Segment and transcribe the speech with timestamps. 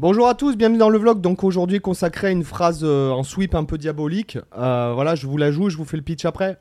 [0.00, 1.20] Bonjour à tous, bienvenue dans le vlog.
[1.20, 4.38] Donc aujourd'hui consacré à une phrase euh, en sweep un peu diabolique.
[4.56, 6.56] Euh, voilà, je vous la joue, je vous fais le pitch après.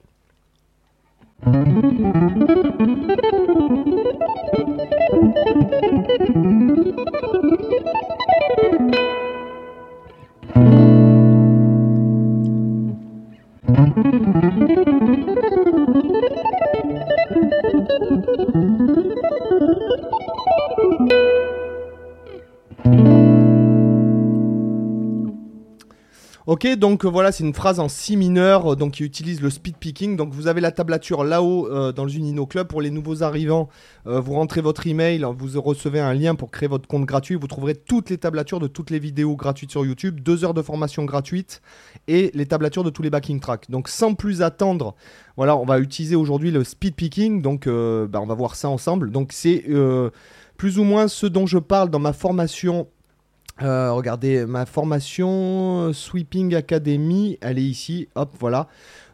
[26.57, 29.51] Ok, donc euh, voilà, c'est une phrase en si mineur, euh, donc qui utilise le
[29.51, 30.17] speed picking.
[30.17, 32.67] Donc vous avez la tablature là-haut euh, dans le Unino Club.
[32.67, 33.69] Pour les nouveaux arrivants,
[34.05, 37.35] vous rentrez votre email, vous recevez un lien pour créer votre compte gratuit.
[37.35, 40.63] Vous trouverez toutes les tablatures de toutes les vidéos gratuites sur YouTube, deux heures de
[40.63, 41.61] formation gratuite
[42.07, 43.69] et les tablatures de tous les backing tracks.
[43.69, 44.95] Donc sans plus attendre,
[45.35, 47.43] voilà, on va utiliser aujourd'hui le speed picking.
[47.43, 49.11] Donc bah, on va voir ça ensemble.
[49.11, 49.63] Donc c'est
[50.57, 52.87] plus ou moins ce dont je parle dans ma formation
[53.61, 58.67] euh, regardez, ma formation euh, Sweeping Academy, elle est ici, hop, voilà.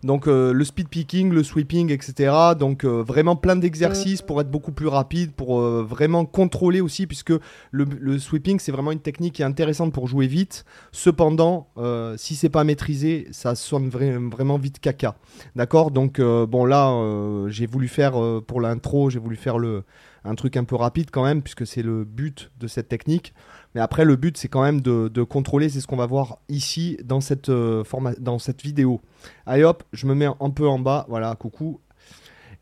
[0.04, 2.34] Donc euh, le speed picking, le sweeping, etc.
[2.60, 7.34] Donc vraiment plein d'exercices pour être beaucoup plus rapide, pour vraiment contrôler aussi, puisque
[7.72, 10.66] le, sweeping c'est vraiment une technique qui est intéressante pour jouer vite.
[10.92, 11.68] Cependant,
[12.18, 15.16] si c'est pas maîtrisé, ça sonne vraiment vite caca.
[15.56, 15.92] D'accord?
[15.92, 16.94] Donc bon là,
[17.48, 18.14] j'ai voulu faire
[18.46, 19.84] pour l'intro, j'ai voulu faire le
[20.26, 23.34] un truc un peu rapide quand même, puisque c'est le but de cette technique.
[23.76, 26.98] Mais après, le but, c'est quand même de, contrôler, c'est ce qu'on va voir ici
[27.04, 27.84] dans cette, euh,
[28.20, 29.02] dans cette vidéo.
[29.46, 31.80] Allez hop, je me mets un peu en bas, voilà, coucou.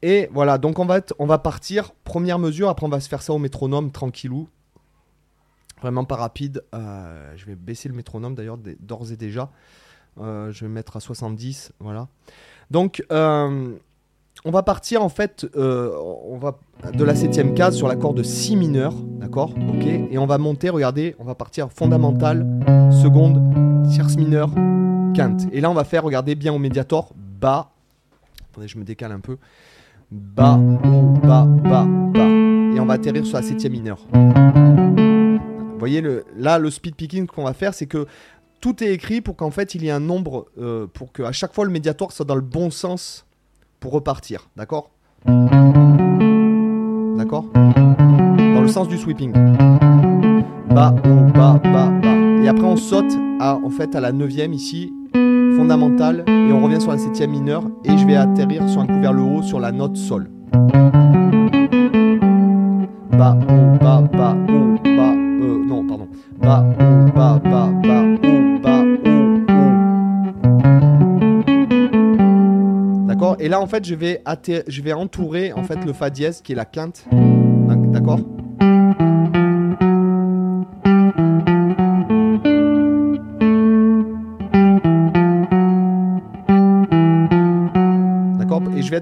[0.02, 3.22] Et voilà, donc on va, on va partir, première mesure, après on va se faire
[3.22, 4.50] ça au métronome, tranquillou.
[5.82, 6.64] Vraiment pas rapide.
[6.76, 9.52] Euh, je vais baisser le métronome d'ailleurs, d'ores et déjà.
[10.20, 12.08] Euh, je vais mettre à 70, voilà.
[12.70, 13.04] Donc,
[14.46, 16.60] on va partir en fait, euh, on va
[16.94, 20.70] de la septième case sur l'accord de si mineur, d'accord, ok, et on va monter,
[20.70, 22.48] regardez, on va partir fondamental,
[22.92, 23.42] seconde,
[23.90, 24.50] tierce mineure,
[25.14, 25.42] quinte.
[25.52, 27.72] Et là on va faire, regardez bien au médiator, bas,
[28.52, 29.38] attendez, je me décale un peu,
[30.12, 34.00] bas, haut, bas, bas, bas, et on va atterrir sur la septième mineure.
[34.14, 38.06] Vous voyez le, là le speed picking qu'on va faire, c'est que
[38.60, 41.54] tout est écrit pour qu'en fait il y ait un nombre, euh, pour qu'à chaque
[41.54, 43.26] fois le médiator soit dans le bon sens
[43.80, 44.92] pour repartir, d'accord?
[47.18, 47.46] D'accord?
[47.54, 49.34] Dans le sens du sweeping.
[50.70, 52.16] Bas, haut, bas, bas, bas.
[52.44, 54.94] Et après on saute à, en fait, à la neuvième ici,
[55.62, 59.00] fondamentale, et on revient sur la septième mineure, et je vais atterrir sur un coup
[59.00, 60.28] vers le haut sur la note sol.
[63.12, 66.08] Bas, haut, bas, bas, haut, bas, euh, non, pardon.
[66.42, 68.84] Bas, haut, bas, bas, bas, haut, bas,
[73.40, 74.22] Et là, en fait, je vais,
[74.68, 77.06] je vais entourer en fait le fa dièse qui est la quinte.
[77.92, 78.20] D'accord?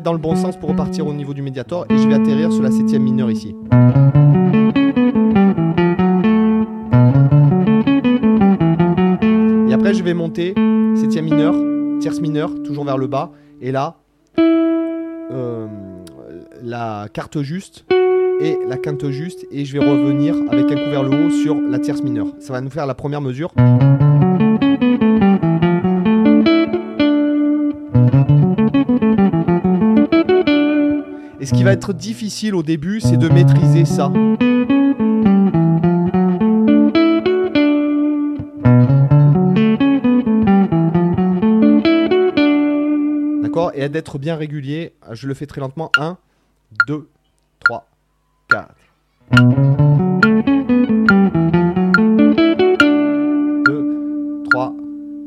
[0.03, 2.63] Dans le bon sens pour repartir au niveau du médiator et je vais atterrir sur
[2.63, 3.55] la septième mineure ici.
[9.67, 10.53] Et après, je vais monter
[10.95, 11.55] septième mineure,
[11.99, 13.31] tierce mineure, toujours vers le bas.
[13.61, 13.97] Et là,
[14.39, 15.67] euh,
[16.63, 17.85] la carte juste
[18.41, 21.55] et la quinte juste et je vais revenir avec un coup vers le haut sur
[21.55, 22.27] la tierce mineure.
[22.39, 23.51] Ça va nous faire la première mesure.
[31.59, 34.09] Qui va être difficile au début, c'est de maîtriser ça.
[43.73, 44.93] et d'être bien régulier.
[45.11, 45.91] Je le fais très lentement.
[45.97, 46.17] 1,
[46.87, 47.09] 2,
[47.59, 47.85] 3,
[48.49, 48.73] 4.
[53.65, 54.73] 2, 3,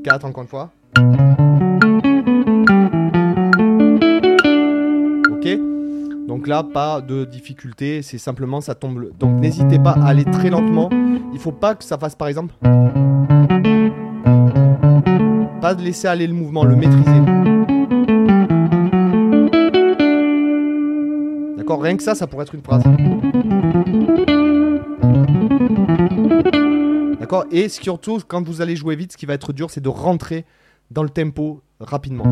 [0.03, 0.73] 4 encore une fois.
[6.43, 9.13] Donc là, pas de difficulté, c'est simplement ça tombe.
[9.17, 10.91] Donc n'hésitez pas à aller très lentement.
[11.33, 12.53] Il faut pas que ça fasse par exemple.
[15.61, 17.23] Pas de laisser aller le mouvement, le maîtriser.
[21.81, 22.83] rien que ça, ça pourrait être une phrase.
[27.21, 29.89] D'accord Et surtout, quand vous allez jouer vite, ce qui va être dur, c'est de
[29.89, 30.45] rentrer
[30.91, 32.27] dans le tempo rapidement.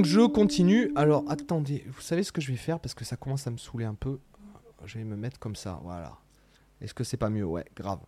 [0.00, 0.92] Donc je continue.
[0.96, 3.58] Alors attendez, vous savez ce que je vais faire parce que ça commence à me
[3.58, 4.18] saouler un peu.
[4.86, 6.12] Je vais me mettre comme ça, voilà.
[6.80, 7.44] Est-ce que c'est pas mieux?
[7.44, 7.98] Ouais, grave.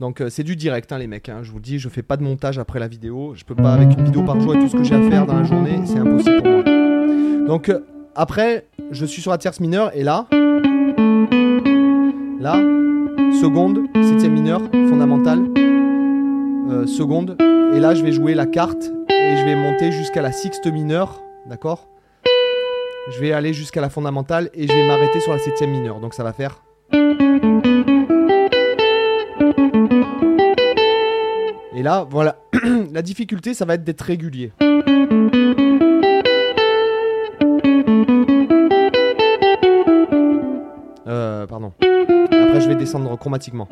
[0.00, 1.28] Donc euh, c'est du direct, hein, les mecs.
[1.28, 1.42] Hein.
[1.42, 3.34] Je vous dis, je fais pas de montage après la vidéo.
[3.34, 5.26] Je peux pas avec une vidéo par jour et tout ce que j'ai à faire
[5.26, 7.46] dans la journée, c'est impossible pour moi.
[7.46, 7.80] Donc euh,
[8.14, 10.28] après, je suis sur la tierce mineure et là,
[12.40, 12.54] Là,
[13.38, 15.44] seconde, septième mineur, fondamentale,
[16.70, 17.36] euh, seconde.
[17.74, 21.22] Et là, je vais jouer la carte et je vais monter jusqu'à la sixte mineure,
[21.46, 21.88] d'accord?
[23.10, 26.00] Je vais aller jusqu'à la fondamentale et je vais m'arrêter sur la septième mineure.
[26.00, 26.62] Donc ça va faire.
[31.74, 32.36] Et là, voilà.
[32.92, 34.52] la difficulté, ça va être d'être régulier.
[41.06, 41.72] Euh, pardon.
[41.80, 43.68] Après, je vais descendre chromatiquement.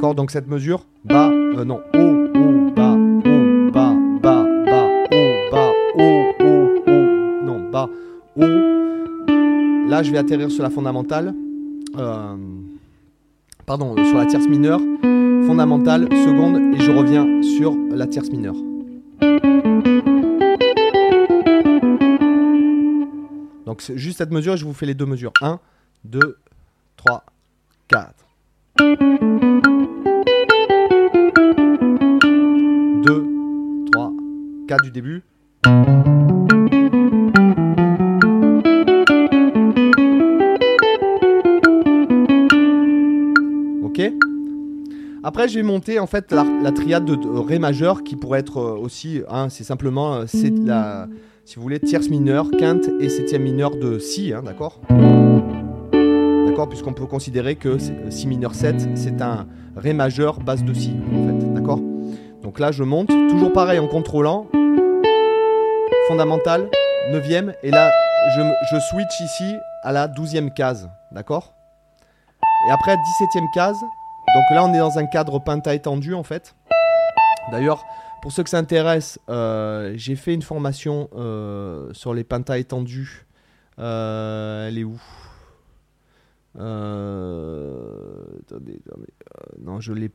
[0.00, 5.72] Donc cette mesure, bas, euh, non, haut, haut, bas, haut, bas, bas, bas, haut, bas,
[5.94, 7.88] haut, haut, haut, non, bas,
[8.34, 9.88] haut.
[9.88, 11.34] Là, je vais atterrir sur la fondamentale.
[11.98, 12.34] Euh,
[13.66, 14.80] pardon, sur la tierce mineure.
[15.46, 18.56] Fondamentale, seconde, et je reviens sur la tierce mineure.
[23.66, 25.32] Donc juste cette mesure, je vous fais les deux mesures.
[25.42, 25.60] 1,
[26.04, 26.38] 2,
[26.96, 27.24] 3,
[27.88, 29.29] 4.
[34.70, 35.24] 4 du début.
[43.82, 44.00] Ok.
[45.24, 49.22] Après, j'ai monté en fait la, triade de, Ré majeur qui pourrait être euh, aussi,
[49.28, 51.08] hein, c'est simplement euh, c'est la,
[51.44, 54.80] si vous voulez, tierce mineure, quinte et septième mineure de Si, hein, d'accord?
[56.46, 60.72] D'accord Puisqu'on peut considérer que euh, Si mineur 7, c'est un Ré majeur base de
[60.72, 61.80] Si, en fait, d'accord?
[62.44, 64.46] Donc là, je monte, toujours pareil en contrôlant,
[66.10, 66.68] fondamentale,
[67.12, 67.88] 9ème, et là,
[68.34, 71.54] je, switch ici à la 12e case, d'accord?
[72.66, 73.80] Et après, 17ème case,
[74.34, 76.56] donc là, on est dans un cadre penta étendu, en fait.
[77.52, 77.84] D'ailleurs,
[78.22, 83.24] pour ceux que ça intéresse, euh, j'ai fait une formation euh, sur les pentas étendus.
[83.78, 85.00] Euh, elle est où?
[89.60, 90.10] Non, je l'ai.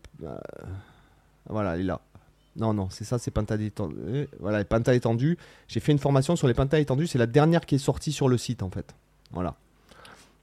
[1.48, 2.02] voilà, elle est là.
[2.58, 3.96] Non, non, c'est ça, c'est étendus.
[4.08, 5.38] Euh, Voilà, les étendus.
[5.68, 7.08] J'ai fait une formation sur les pentas étendus.
[7.08, 8.96] C'est la dernière qui est sortie sur le site, en fait.
[9.32, 9.56] Voilà.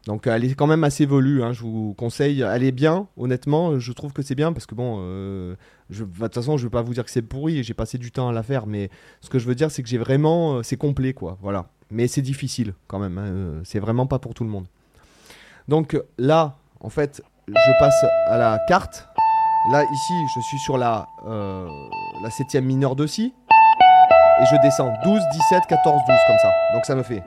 [0.07, 2.41] Donc elle est quand même assez évolue, hein, je vous conseille.
[2.43, 5.55] Elle est bien, honnêtement, je trouve que c'est bien parce que bon, euh,
[5.91, 7.73] je- de toute façon, je ne vais pas vous dire que c'est pourri et j'ai
[7.73, 9.99] passé du temps à la faire, mais ce que je veux dire, c'est que j'ai
[9.99, 11.39] vraiment, euh, c'est complet, quoi.
[11.41, 11.69] Voilà.
[11.93, 13.17] Mais c'est difficile quand même.
[13.17, 14.67] hein, C'est vraiment pas pour tout le monde.
[15.69, 19.07] Donc là, en fait, je passe à la carte.
[19.71, 21.69] Là, ici, je suis sur la, euh,
[22.21, 23.33] la septième mineure de si.
[24.41, 26.51] Et je descends 12, 17, 14, 12 comme ça.
[26.75, 27.23] Donc ça me fait.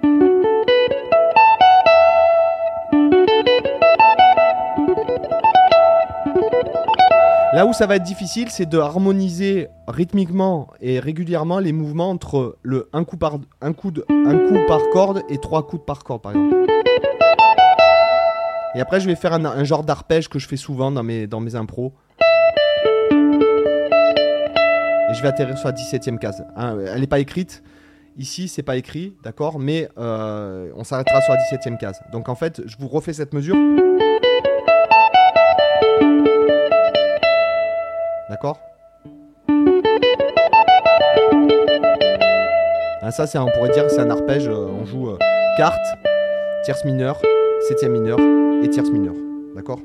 [7.53, 12.57] Là où ça va être difficile, c'est de harmoniser rythmiquement et régulièrement les mouvements entre
[12.63, 16.03] le un coup par un coup de un coup par corde et trois coups par
[16.03, 16.53] corde par exemple.
[18.75, 21.27] Et après je vais faire un, un genre d'arpège que je fais souvent dans mes
[21.27, 21.93] dans mes impros.
[25.15, 26.44] Je vais atterrir sur la 17ème case.
[26.56, 27.63] Hein, elle n'est pas écrite.
[28.17, 32.00] Ici, c'est pas écrit, d'accord Mais euh, on s'arrêtera sur la 17ème case.
[32.13, 33.56] Donc en fait, je vous refais cette mesure.
[38.29, 38.59] D'accord?
[43.01, 44.47] Ah, Ça, c'est, on pourrait dire c'est un arpège.
[44.47, 45.17] euh, on joue euh,
[45.57, 45.85] carte,
[46.63, 47.22] tierce mineure,
[47.67, 48.19] septième mineure
[48.63, 49.13] et tierce mineure.
[49.55, 49.79] D'accord?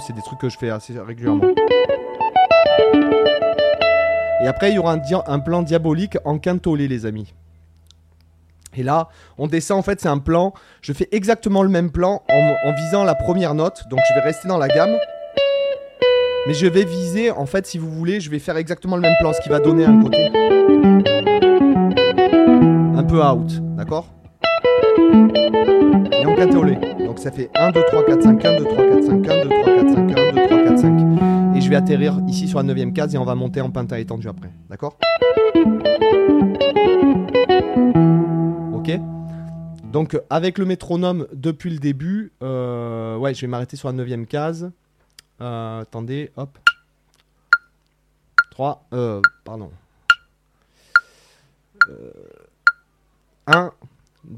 [0.00, 1.48] C'est des trucs que je fais assez régulièrement.
[4.42, 7.34] Et après, il y aura un, plan diabolique en quintolé, les amis.
[8.76, 10.52] Et là, on descend, en fait, c'est un plan.
[10.82, 13.84] Je fais exactement le même plan en visant la première note.
[13.90, 14.96] Donc, je vais rester dans la gamme.
[16.46, 19.16] Mais je vais viser, en fait, si vous voulez, je vais faire exactement le même
[19.20, 20.30] plan, ce qui va donner un côté
[22.98, 24.17] un peu out, d'accord?
[25.18, 26.78] Et en quintolé.
[27.04, 29.48] Donc ça fait 1, 2, 3, 4, 5, 1, 2, 3, 4, 5, 1, 2,
[29.48, 31.56] 3, 4, 5, 1, 2, 3, 4, 5.
[31.56, 33.98] Et je vais atterrir ici sur la 9ème case et on va monter en penta
[33.98, 34.96] étendu après, d'accord?
[38.74, 38.92] Ok
[39.92, 44.26] Donc avec le métronome depuis le début, euh, ouais, je vais m'arrêter sur la 9ème
[44.26, 44.70] case.
[45.40, 46.58] Euh, attendez, hop.
[48.52, 49.70] 3, euh, pardon.
[53.46, 53.72] 1,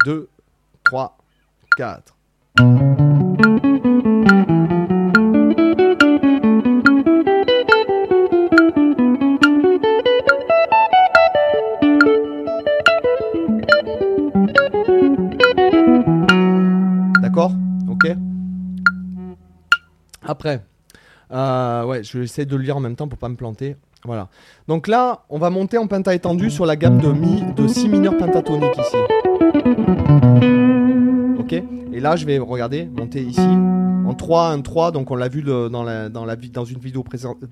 [0.05, 0.29] 2,
[0.91, 1.17] 3,
[1.77, 2.17] 4.
[17.23, 17.53] D'accord?
[17.89, 18.09] Ok
[20.23, 20.65] Après,
[21.31, 23.77] euh, ouais, je vais essayer de le lire en même temps pour pas me planter.
[24.05, 24.27] Voilà.
[24.67, 26.11] Donc là, on va monter en penta
[26.49, 28.97] sur la gamme de mi de si mineur pentatonique ici.
[32.01, 35.43] Et là, je vais regarder monter ici en 3 1 3 donc on l'a vu
[35.43, 37.05] dans une vidéo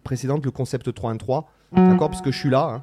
[0.03, 1.51] précédente le concept 3 1 3.
[1.77, 2.81] D'accord Parce que je suis là.
[2.81, 2.83] hein.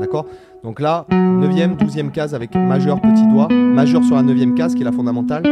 [0.00, 0.26] D'accord
[0.64, 3.46] Donc là, 9e, 12e case avec majeur, petit doigt.
[3.48, 5.44] Majeur sur la 9e case qui est la fondamentale.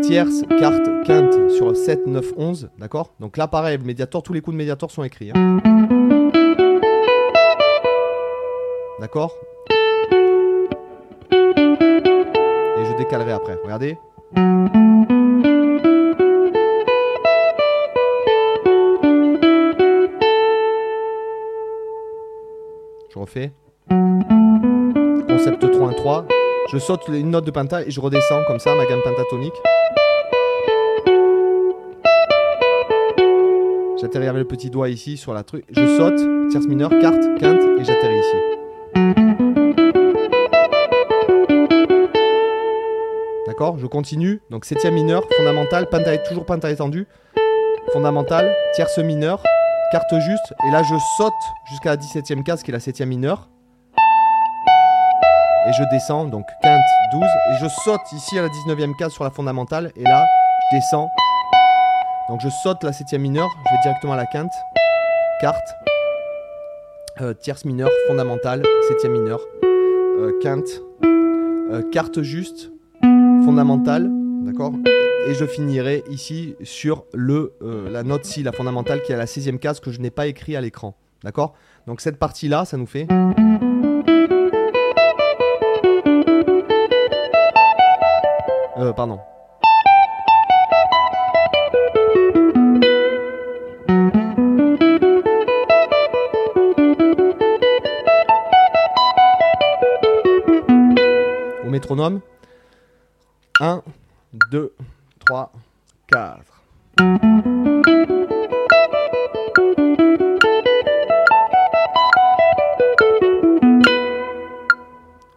[0.00, 2.70] Tierce, carte, quinte sur 7, 9, 11.
[2.78, 3.76] D'accord Donc là, pareil,
[4.24, 5.30] tous les coups de médiator sont écrits.
[5.34, 5.60] hein.
[8.98, 9.34] D'accord
[13.00, 13.56] décalerai après.
[13.64, 13.98] Regardez.
[23.08, 23.52] Je refais.
[25.28, 26.26] Concept 3 1 3.
[26.72, 29.54] Je saute une note de penta et je redescends comme ça ma gamme pentatonique.
[34.00, 35.64] J'atterris avec le petit doigt ici sur la truc.
[35.70, 38.59] Je saute, tierce mineure, carte, quinte et j'atterris ici.
[43.78, 44.40] Je continue.
[44.50, 47.06] Donc septième mineur, fondamental, penta toujours penta étendu.
[47.92, 49.42] Fondamental, tierce mineure,
[49.92, 50.54] carte juste.
[50.66, 51.32] Et là je saute
[51.68, 53.50] jusqu'à la 17ème case qui est la septième mineure.
[55.68, 56.80] Et je descends, donc quinte
[57.12, 57.22] 12.
[57.22, 59.92] Et je saute ici à la 19ème case sur la fondamentale.
[59.94, 60.24] Et là,
[60.72, 61.08] je descends.
[62.30, 64.52] Donc je saute la septième mineure, je vais directement à la quinte.
[65.42, 65.74] Carte.
[67.20, 69.40] Euh, tierce mineure, fondamentale, septième mineure.
[69.62, 70.80] Euh, quinte.
[71.04, 72.70] Euh, carte juste,
[73.44, 74.10] fondamentale.
[74.44, 74.72] D'accord?
[75.28, 79.18] Et je finirai ici sur le, euh, la note si, la fondamentale, qui est à
[79.18, 80.96] la 16ème case que je n'ai pas écrit à l'écran.
[81.22, 81.54] D'accord?
[81.86, 83.06] Donc cette partie-là, ça nous fait.
[88.78, 89.20] Euh, pardon.
[101.62, 102.20] Au métronome.
[103.62, 103.82] 1,
[104.50, 104.72] 2,
[105.26, 105.52] 3,
[106.06, 106.40] 4.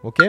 [0.02, 0.22] Ok.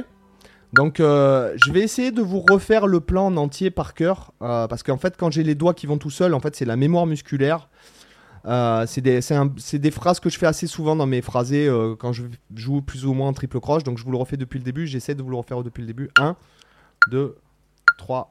[0.74, 4.68] Donc euh, je vais essayer de vous refaire le plan en entier par cœur euh,
[4.68, 6.76] parce qu'en fait quand j'ai les doigts qui vont tout seuls en fait c'est la
[6.76, 7.70] mémoire musculaire.
[8.46, 12.24] Euh, c'est des, phrases que je fais assez souvent dans mes phrasés quand je
[12.56, 13.86] joue plus ou moins en triple croche.
[13.86, 14.86] Donc je vous le refais depuis le début.
[14.86, 16.10] J'essaie de vous le refaire depuis le début.
[16.20, 16.36] 1
[17.10, 17.38] 2
[17.98, 18.26] 3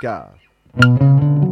[0.00, 1.47] 4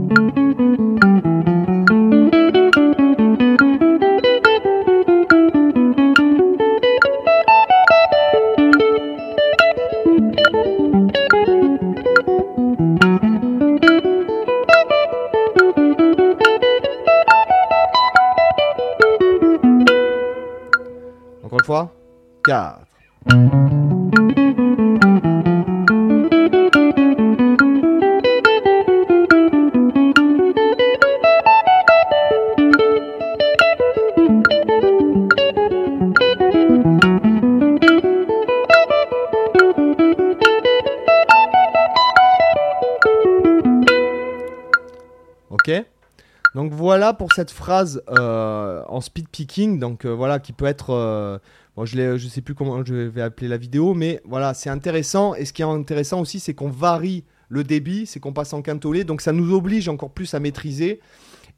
[47.14, 51.38] pour cette phrase euh, en speed picking, donc euh, voilà qui peut être, euh,
[51.76, 55.34] bon je je sais plus comment je vais appeler la vidéo, mais voilà c'est intéressant.
[55.34, 58.62] Et ce qui est intéressant aussi, c'est qu'on varie le débit, c'est qu'on passe en
[58.62, 61.00] quintolé, donc ça nous oblige encore plus à maîtriser.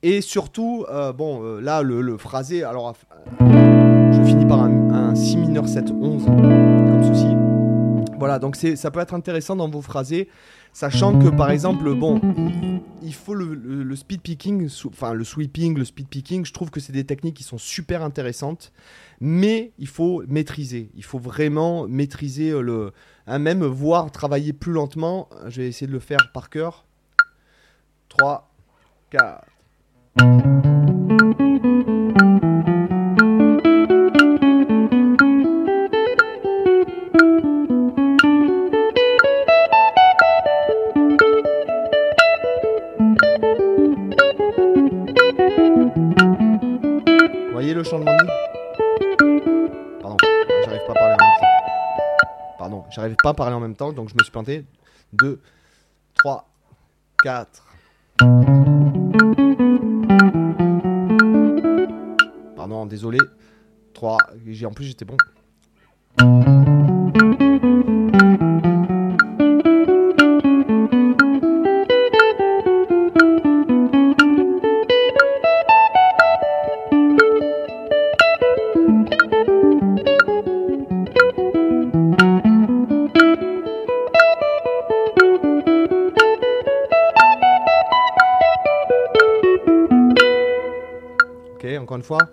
[0.03, 0.87] Et surtout,
[1.17, 2.95] bon là le, phrasé, alors
[3.41, 7.38] je finis par un, un si mineur 7 11 comme ceci.
[8.29, 10.29] Voilà, donc ça peut être intéressant dans vos phrasés,
[10.75, 12.21] sachant que par exemple, bon,
[13.03, 16.93] il faut le, speed picking, enfin le sweeping, le speed picking, je trouve que c'est
[16.93, 18.71] des techniques qui sont super intéressantes,
[19.19, 22.93] mais il faut maîtriser, il faut vraiment maîtriser euh, le,
[23.27, 25.31] hein, même voir travailler plus lentement.
[25.47, 26.85] Je vais essayer de le faire par cœur.
[28.11, 28.53] 3,
[29.09, 29.47] 4.
[47.75, 48.33] Le changement de mille
[50.01, 50.17] Pardon,
[50.65, 51.47] j'arrive pas à parler en même temps.
[52.59, 54.65] Pardon, j'arrive pas à parler en même temps, donc je me suis planté.
[55.13, 55.41] 2,
[56.15, 56.49] 3,
[57.23, 57.65] 4.
[62.57, 63.19] Pardon, désolé.
[63.95, 65.17] 3, j'ai en plus j'étais bon.
[92.03, 92.29] Fois.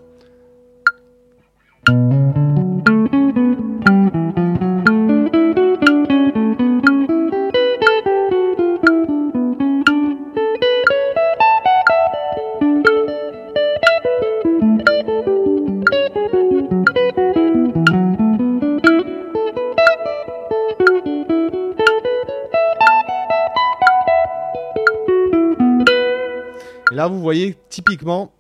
[26.92, 28.32] Là, vous voyez typiquement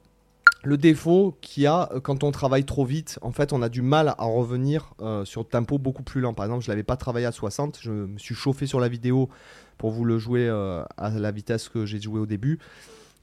[0.65, 3.19] le défaut qu'il y a euh, quand on travaille trop vite.
[3.21, 6.33] En fait, on a du mal à revenir euh, sur tempo beaucoup plus lent.
[6.33, 7.79] Par exemple, je ne l'avais pas travaillé à 60.
[7.81, 9.29] Je me suis chauffé sur la vidéo
[9.77, 12.59] pour vous le jouer euh, à la vitesse que j'ai joué au début.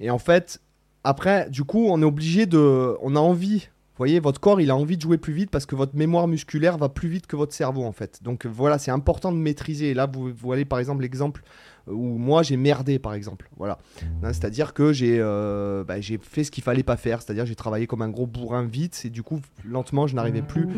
[0.00, 0.60] Et en fait,
[1.04, 2.96] après, du coup, on est obligé de.
[3.02, 3.68] On a envie.
[3.94, 6.26] Vous voyez, votre corps, il a envie de jouer plus vite parce que votre mémoire
[6.26, 8.22] musculaire va plus vite que votre cerveau, en fait.
[8.22, 9.90] Donc voilà, c'est important de maîtriser.
[9.90, 11.42] Et là, vous, vous voyez par exemple l'exemple
[11.86, 13.48] où moi j'ai merdé par exemple.
[13.56, 13.78] Voilà.
[14.22, 17.54] Hein, c'est-à-dire que j'ai euh, bah, j'ai fait ce qu'il fallait pas faire, c'est-à-dire j'ai
[17.54, 20.68] travaillé comme un gros bourrin vite et du coup lentement je n'arrivais plus.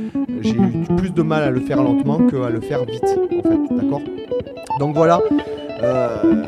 [0.40, 3.74] J'ai eu plus de mal à le faire lentement qu'à le faire vite en fait,
[3.74, 4.02] d'accord?
[4.78, 5.20] Donc voilà.
[5.82, 6.44] Euh,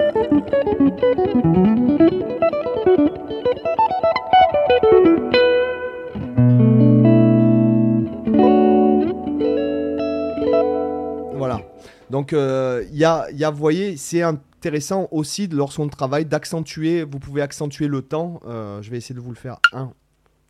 [12.11, 17.03] Donc, euh, il y, a, y a, vous voyez, c'est intéressant aussi lorsqu'on travaille d'accentuer.
[17.03, 18.41] Vous pouvez accentuer le temps.
[18.47, 19.59] Euh, je vais essayer de vous le faire.
[19.73, 19.93] 1,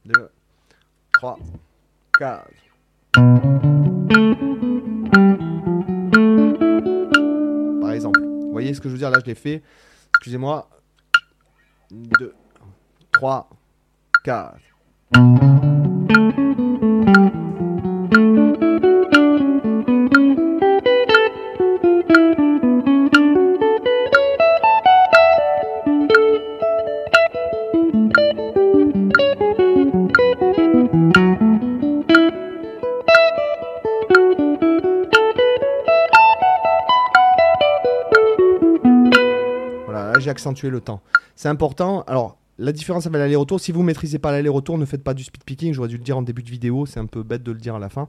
[0.05, 0.13] 2,
[1.13, 1.39] 3,
[2.19, 2.45] 4.
[7.81, 8.21] Par exemple.
[8.21, 9.11] Vous voyez ce que je veux dire?
[9.11, 9.63] Là, je l'ai fait.
[10.17, 10.69] Excusez-moi.
[11.91, 12.35] 2,
[13.13, 13.49] 3,
[14.25, 14.57] 4.
[40.55, 41.01] J'ai le temps.
[41.35, 42.03] C'est important.
[42.07, 45.25] Alors, la différence avec l'aller-retour, si vous ne maîtrisez pas l'aller-retour, ne faites pas du
[45.25, 45.75] speed picking.
[45.75, 47.75] J'aurais dû le dire en début de vidéo, c'est un peu bête de le dire
[47.75, 48.09] à la fin.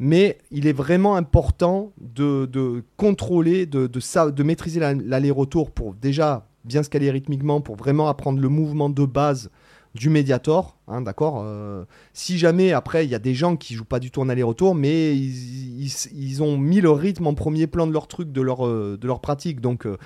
[0.00, 6.82] Mais il est vraiment important de, contrôler, de, de, de maîtriser l'aller-retour pour déjà bien
[6.82, 9.50] se caler rythmiquement, pour vraiment apprendre le mouvement de base
[9.98, 13.84] du médiator, hein, d'accord euh, Si jamais, après, il y a des gens qui jouent
[13.84, 17.92] pas du tout en aller-retour, mais ils, ont mis le rythme en premier plan de
[17.92, 19.86] leur truc, de leur, euh, de leur pratique, donc...
[19.86, 19.98] Euh,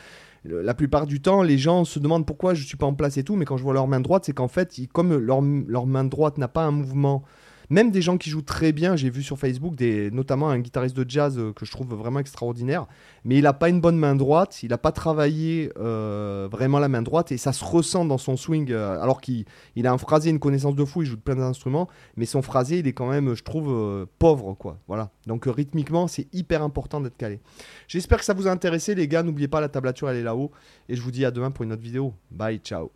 [0.44, 3.22] la plupart du temps, les gens se demandent pourquoi je suis pas en place et
[3.22, 6.02] tout, mais quand je vois leur main droite, c'est qu'en fait, comme leur, leur, main
[6.02, 7.22] droite n'a pas un mouvement
[7.72, 9.74] même des gens qui jouent très bien, j'ai vu sur Facebook,
[10.12, 12.86] notamment un guitariste de jazz euh, que je trouve vraiment extraordinaire,
[13.24, 16.88] mais il n'a pas une bonne main droite, il n'a pas travaillé euh, vraiment la
[16.88, 19.46] main droite et ça se ressent dans son swing, euh, alors qu'il
[19.84, 22.80] a un phrasé, une connaissance de fou, il joue de plein d'instruments, mais son phrasé,
[22.80, 24.78] il est quand même, je trouve, pauvre, quoi.
[24.86, 25.10] Voilà.
[25.26, 27.40] Donc rythmiquement, c'est hyper important d'être calé.
[27.88, 29.22] J'espère que ça vous a intéressé, les gars.
[29.22, 30.50] N'oubliez pas, la tablature, elle est là-haut.
[30.88, 32.12] Et je vous dis à demain pour une autre vidéo.
[32.30, 32.90] Bye, ciao.